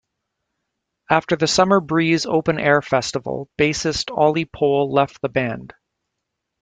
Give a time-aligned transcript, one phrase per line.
[1.11, 5.75] After the Summer Breeze Open Air festival, bassist Olli Pohl left the band.